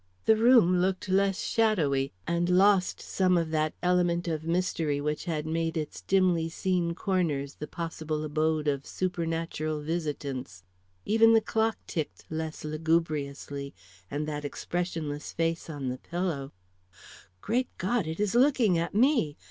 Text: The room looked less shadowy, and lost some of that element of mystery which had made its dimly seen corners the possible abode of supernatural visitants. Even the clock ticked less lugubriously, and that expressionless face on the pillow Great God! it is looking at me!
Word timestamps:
The 0.25 0.35
room 0.35 0.81
looked 0.81 1.09
less 1.09 1.39
shadowy, 1.39 2.11
and 2.25 2.49
lost 2.49 2.99
some 2.99 3.37
of 3.37 3.51
that 3.51 3.75
element 3.83 4.27
of 4.27 4.43
mystery 4.45 4.99
which 4.99 5.25
had 5.25 5.45
made 5.45 5.77
its 5.77 6.01
dimly 6.01 6.49
seen 6.49 6.95
corners 6.95 7.53
the 7.53 7.67
possible 7.67 8.23
abode 8.23 8.67
of 8.67 8.87
supernatural 8.87 9.79
visitants. 9.81 10.63
Even 11.05 11.33
the 11.33 11.39
clock 11.39 11.77
ticked 11.85 12.25
less 12.31 12.63
lugubriously, 12.65 13.75
and 14.09 14.27
that 14.27 14.43
expressionless 14.43 15.33
face 15.33 15.69
on 15.69 15.89
the 15.89 15.99
pillow 15.99 16.51
Great 17.39 17.69
God! 17.77 18.07
it 18.07 18.19
is 18.19 18.33
looking 18.33 18.79
at 18.79 18.95
me! 18.95 19.37